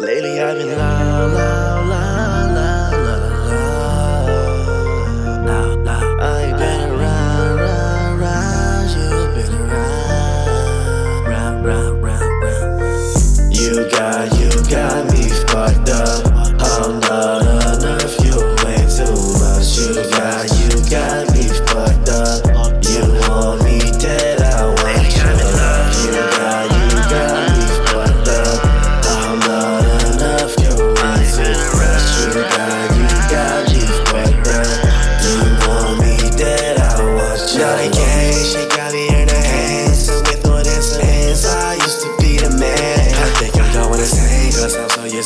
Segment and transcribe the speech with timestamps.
[0.00, 3.50] got me loud, loud, loud, loud, loud,
[5.44, 6.20] loud, loud.
[6.20, 8.90] I ain't been around, round, round.
[8.90, 13.54] You've been around, round, round, round, round.
[13.54, 15.19] You got, you got me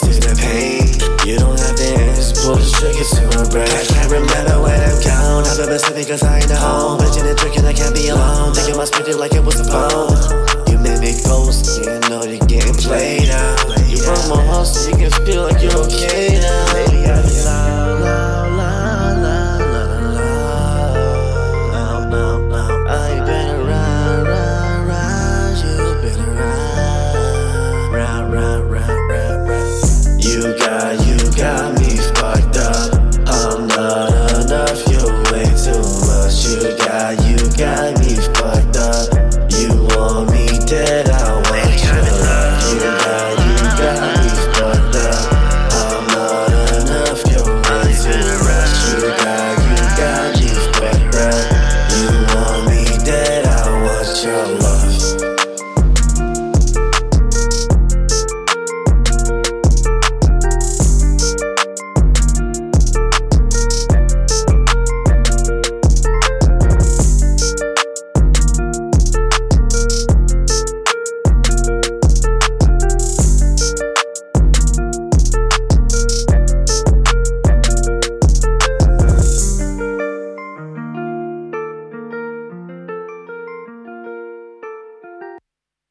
[0.03, 0.91] used to the pain.
[1.27, 3.71] You don't have to answer, pull the trigger to my brain.
[3.71, 5.47] I can't remember when I'm gone.
[5.47, 6.99] I've been sleeping cause I ain't home.
[6.99, 8.55] Bitching and drinking, I can't be alone.
[8.55, 10.19] Thinking my spirit like it was a phone.
[10.67, 13.64] You made me yeah, I know you're getting played out.